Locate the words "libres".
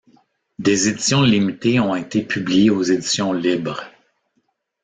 3.33-3.83